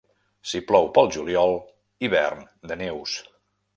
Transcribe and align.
Si 0.51 0.61
plou 0.69 0.87
pel 0.95 1.11
juliol, 1.17 1.53
hivern 2.07 2.43
de 2.73 2.79
neus. 2.81 3.19